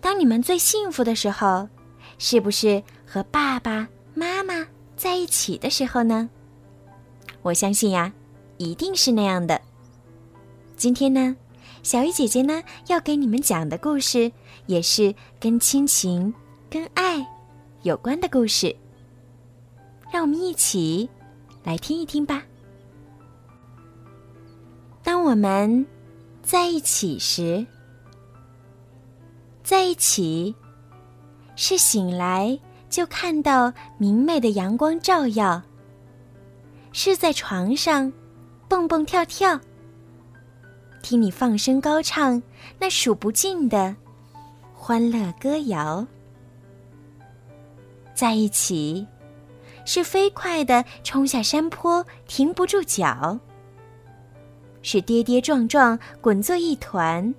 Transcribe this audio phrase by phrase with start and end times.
[0.00, 1.68] 当你们最幸福的时候，
[2.18, 6.28] 是不是和爸爸妈妈在一起的时候呢？
[7.42, 8.12] 我相信呀，
[8.56, 9.60] 一定是那样的。
[10.76, 11.36] 今天呢，
[11.82, 14.32] 小鱼姐姐呢要给你们讲的故事，
[14.66, 16.32] 也是跟亲情、
[16.70, 17.24] 跟爱
[17.82, 18.74] 有关的故事。
[20.12, 21.08] 让我们一起
[21.62, 22.42] 来听一听吧。
[25.02, 25.86] 当我们
[26.42, 27.66] 在一起时。
[29.70, 30.52] 在一起，
[31.54, 35.62] 是醒来就看到明媚的阳光照耀；
[36.90, 38.12] 是在床上
[38.66, 39.60] 蹦蹦跳跳，
[41.02, 42.42] 听你放声高唱
[42.80, 43.94] 那数不尽的
[44.74, 46.04] 欢乐歌谣。
[48.12, 49.06] 在一起，
[49.84, 53.38] 是飞快的冲下山坡停不住脚；
[54.82, 57.32] 是跌跌撞撞滚作一团。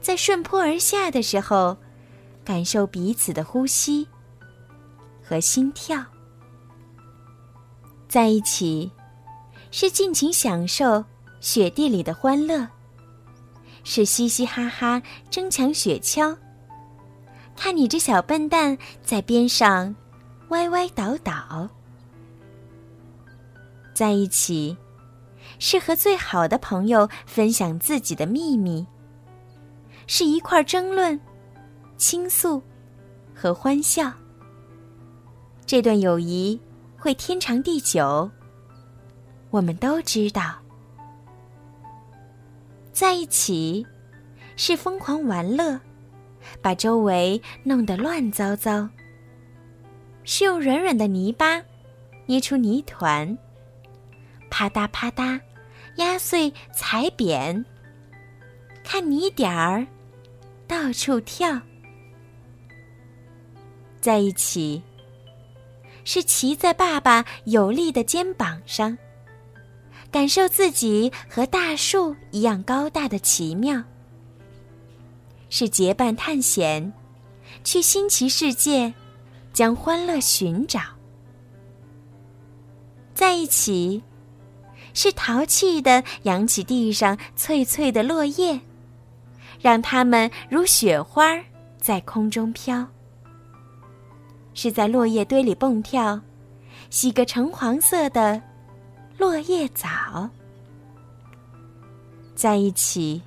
[0.00, 1.76] 在顺坡而下的时候，
[2.44, 4.08] 感受彼此的呼吸
[5.22, 6.04] 和心跳。
[8.08, 8.90] 在一起，
[9.70, 11.04] 是尽情享受
[11.40, 12.66] 雪地里的欢乐，
[13.84, 16.34] 是嘻嘻哈哈争抢雪橇，
[17.54, 19.94] 看你这小笨蛋在边上
[20.48, 21.68] 歪歪倒倒。
[23.92, 24.76] 在一起，
[25.58, 28.86] 是和最好的朋友分享自己的秘密。
[30.10, 31.20] 是一块争论、
[31.98, 32.60] 倾诉
[33.34, 34.10] 和欢笑。
[35.66, 36.58] 这段友谊
[36.96, 38.28] 会天长地久。
[39.50, 40.56] 我们都知道，
[42.90, 43.86] 在一起
[44.56, 45.78] 是疯狂玩乐，
[46.62, 48.88] 把周围弄得乱糟糟。
[50.24, 51.62] 是用软软的泥巴
[52.24, 53.36] 捏出泥团，
[54.48, 55.38] 啪嗒啪嗒，
[55.96, 57.62] 压碎踩扁，
[58.82, 59.86] 看泥点儿。
[60.68, 61.58] 到处跳，
[64.02, 64.82] 在一起，
[66.04, 68.96] 是骑在爸爸有力的肩膀上，
[70.10, 73.82] 感受自己和大树一样高大的奇妙；
[75.48, 76.92] 是结伴探险，
[77.64, 78.92] 去新奇世界，
[79.54, 80.80] 将欢乐寻找。
[83.14, 84.02] 在一起，
[84.92, 88.60] 是淘气的扬起地上脆脆的落叶。
[89.60, 91.24] 让它们如雪花
[91.76, 92.86] 在空中飘，
[94.54, 96.20] 是在落叶堆里蹦跳，
[96.90, 98.40] 洗个橙黄色的
[99.16, 100.28] 落叶澡。
[102.34, 103.20] 在一起，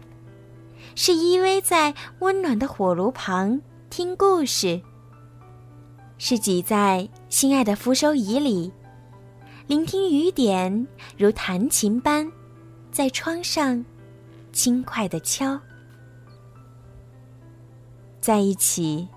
[0.96, 3.60] 是依偎在温暖的火炉旁
[3.90, 4.82] 听故事，
[6.18, 8.72] 是挤在心爱的扶手椅里，
[9.68, 10.88] 聆听雨点
[11.18, 12.30] 如弹琴般
[12.90, 13.84] 在窗上
[14.54, 15.60] 轻快的敲。
[18.22, 19.08] 在一起，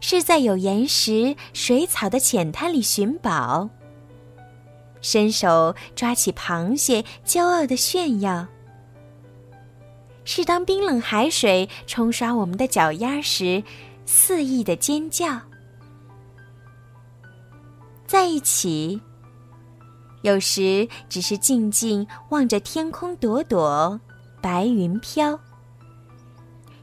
[0.00, 3.68] 是在有岩石、水草的浅滩里寻宝。
[5.02, 8.46] 伸手抓起螃蟹，骄傲的炫耀。
[10.24, 13.62] 是当冰冷海水冲刷我们的脚丫时，
[14.06, 15.40] 肆意的尖叫。
[18.06, 19.00] 在一起，
[20.22, 24.00] 有时只是静静望着天空，朵朵
[24.40, 25.38] 白云飘。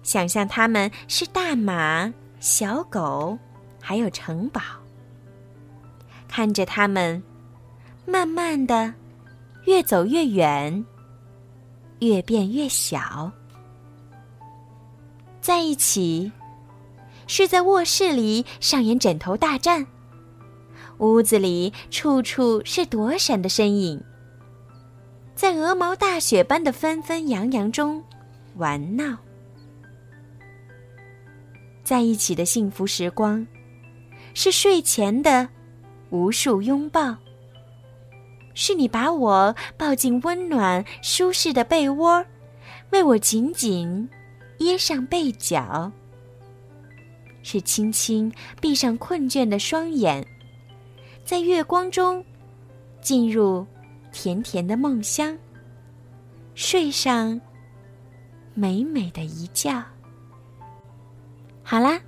[0.10, 3.38] 想象他们是大马、小狗，
[3.80, 4.60] 还有城堡。
[6.28, 7.22] 看着他们，
[8.08, 8.92] 慢慢的，
[9.66, 10.84] 越走越远，
[12.00, 13.32] 越变越小。
[15.42, 16.32] 在一起，
[17.28, 19.86] 是在卧室里上演枕头大战。
[20.98, 24.04] 屋子里处处是躲闪的身影，
[25.36, 28.04] 在鹅毛大雪般的纷纷扬扬中
[28.56, 29.16] 玩闹。
[31.90, 33.44] 在一起的幸福时光，
[34.36, 35.50] 是睡前的
[36.12, 37.18] 无数拥抱。
[38.54, 42.24] 是你把我抱进温暖舒适的被窝，
[42.92, 44.08] 为我紧紧
[44.60, 45.92] 掖上被角。
[47.42, 48.32] 是轻轻
[48.62, 50.24] 闭上困倦的双眼，
[51.26, 52.24] 在月光中
[53.02, 53.66] 进入
[54.12, 55.36] 甜甜的梦乡，
[56.54, 57.42] 睡上
[58.54, 59.84] 美美的一觉。
[61.72, 62.02] 好啦，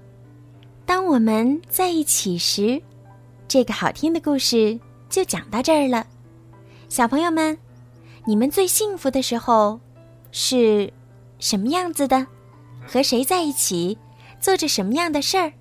[0.87, 2.81] 当我们在一起时，
[3.47, 6.03] 这个好听的故事就讲到这儿了。
[6.89, 7.55] 小朋友们，
[8.25, 9.79] 你们最幸福的时候
[10.31, 10.91] 是
[11.37, 12.25] 什么样子的？
[12.87, 13.95] 和谁在一起，
[14.39, 15.53] 做着什么样的事儿？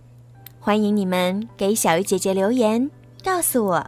[0.58, 2.90] 欢迎你们给小鱼姐姐留言，
[3.22, 3.86] 告诉我，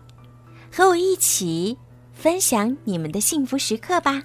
[0.70, 1.74] 和我一起
[2.12, 4.22] 分享你们的幸福时刻吧。